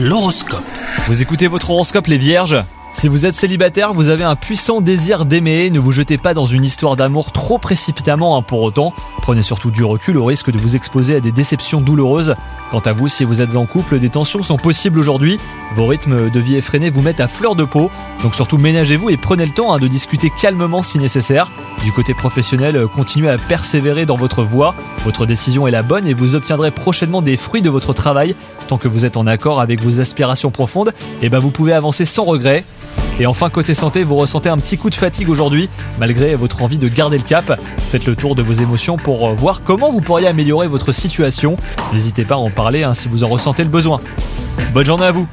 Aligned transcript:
L'horoscope. 0.00 0.62
Vous 1.08 1.22
écoutez 1.22 1.48
votre 1.48 1.70
horoscope 1.70 2.06
les 2.06 2.18
vierges? 2.18 2.56
Si 2.92 3.08
vous 3.08 3.26
êtes 3.26 3.34
célibataire, 3.34 3.94
vous 3.94 4.10
avez 4.10 4.22
un 4.22 4.36
puissant 4.36 4.80
désir 4.80 5.24
d'aimer, 5.24 5.70
ne 5.70 5.80
vous 5.80 5.90
jetez 5.90 6.18
pas 6.18 6.34
dans 6.34 6.46
une 6.46 6.64
histoire 6.64 6.94
d'amour 6.94 7.32
trop 7.32 7.58
précipitamment 7.58 8.38
hein, 8.38 8.42
pour 8.42 8.62
autant. 8.62 8.94
Prenez 9.28 9.42
surtout 9.42 9.70
du 9.70 9.84
recul 9.84 10.16
au 10.16 10.24
risque 10.24 10.50
de 10.50 10.56
vous 10.56 10.74
exposer 10.74 11.16
à 11.16 11.20
des 11.20 11.32
déceptions 11.32 11.82
douloureuses. 11.82 12.34
Quant 12.70 12.78
à 12.78 12.94
vous, 12.94 13.08
si 13.08 13.24
vous 13.24 13.42
êtes 13.42 13.56
en 13.56 13.66
couple, 13.66 13.98
des 13.98 14.08
tensions 14.08 14.42
sont 14.42 14.56
possibles 14.56 14.98
aujourd'hui. 14.98 15.38
Vos 15.74 15.86
rythmes 15.86 16.30
de 16.30 16.40
vie 16.40 16.56
effrénés 16.56 16.88
vous 16.88 17.02
mettent 17.02 17.20
à 17.20 17.28
fleur 17.28 17.54
de 17.54 17.64
peau, 17.64 17.90
donc 18.22 18.34
surtout 18.34 18.56
ménagez-vous 18.56 19.10
et 19.10 19.18
prenez 19.18 19.44
le 19.44 19.52
temps 19.52 19.74
hein, 19.74 19.78
de 19.78 19.86
discuter 19.86 20.32
calmement 20.40 20.82
si 20.82 20.98
nécessaire. 20.98 21.52
Du 21.84 21.92
côté 21.92 22.14
professionnel, 22.14 22.86
continuez 22.94 23.28
à 23.28 23.36
persévérer 23.36 24.06
dans 24.06 24.16
votre 24.16 24.44
voie. 24.44 24.74
Votre 25.04 25.26
décision 25.26 25.66
est 25.66 25.72
la 25.72 25.82
bonne 25.82 26.06
et 26.06 26.14
vous 26.14 26.34
obtiendrez 26.34 26.70
prochainement 26.70 27.20
des 27.20 27.36
fruits 27.36 27.60
de 27.60 27.68
votre 27.68 27.92
travail. 27.92 28.34
Tant 28.66 28.78
que 28.78 28.88
vous 28.88 29.04
êtes 29.04 29.18
en 29.18 29.26
accord 29.26 29.60
avec 29.60 29.82
vos 29.82 30.00
aspirations 30.00 30.50
profondes, 30.50 30.94
eh 31.20 31.28
ben 31.28 31.38
vous 31.38 31.50
pouvez 31.50 31.74
avancer 31.74 32.06
sans 32.06 32.24
regret. 32.24 32.64
Et 33.20 33.26
enfin, 33.26 33.50
côté 33.50 33.74
santé, 33.74 34.04
vous 34.04 34.16
ressentez 34.16 34.48
un 34.48 34.58
petit 34.58 34.78
coup 34.78 34.90
de 34.90 34.94
fatigue 34.94 35.28
aujourd'hui, 35.28 35.68
malgré 35.98 36.36
votre 36.36 36.62
envie 36.62 36.78
de 36.78 36.88
garder 36.88 37.18
le 37.18 37.24
cap. 37.24 37.60
Faites 37.90 38.06
le 38.06 38.14
tour 38.14 38.34
de 38.34 38.42
vos 38.42 38.52
émotions 38.52 38.96
pour 38.96 39.28
euh, 39.28 39.34
voir 39.34 39.62
comment 39.62 39.90
vous 39.90 40.00
pourriez 40.00 40.28
améliorer 40.28 40.68
votre 40.68 40.92
situation. 40.92 41.56
N'hésitez 41.92 42.24
pas 42.24 42.36
à 42.36 42.38
en 42.38 42.50
parler 42.50 42.84
hein, 42.84 42.94
si 42.94 43.08
vous 43.08 43.24
en 43.24 43.28
ressentez 43.28 43.64
le 43.64 43.70
besoin. 43.70 44.00
Bonne 44.72 44.86
journée 44.86 45.06
à 45.06 45.12
vous 45.12 45.26